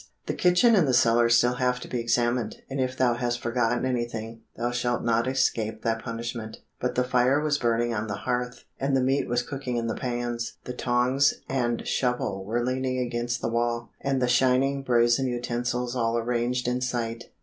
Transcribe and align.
"The 0.25 0.33
kitchen 0.33 0.73
and 0.73 0.87
the 0.87 0.95
cellar 0.95 1.29
still 1.29 1.53
have 1.57 1.79
to 1.81 1.87
be 1.87 1.99
examined, 1.99 2.63
and 2.71 2.81
if 2.81 2.97
thou 2.97 3.13
hast 3.13 3.39
forgotten 3.39 3.85
anything 3.85 4.41
thou 4.55 4.71
shalt 4.71 5.03
not 5.03 5.27
escape 5.27 5.83
thy 5.83 5.93
punishment." 5.93 6.57
But 6.79 6.95
the 6.95 7.03
fire 7.03 7.39
was 7.39 7.59
burning 7.59 7.93
on 7.93 8.07
the 8.07 8.15
hearth, 8.15 8.65
and 8.79 8.97
the 8.97 9.03
meat 9.03 9.27
was 9.27 9.43
cooking 9.43 9.77
in 9.77 9.85
the 9.85 9.93
pans, 9.93 10.53
the 10.63 10.73
tongs 10.73 11.35
and 11.47 11.87
shovel 11.87 12.43
were 12.43 12.65
leaning 12.65 12.97
against 12.97 13.41
the 13.41 13.49
wall, 13.49 13.91
and 14.01 14.19
the 14.19 14.27
shining 14.27 14.81
brazen 14.81 15.27
utensils 15.27 15.95
all 15.95 16.17
arranged 16.17 16.67
in 16.67 16.81
sight. 16.81 17.25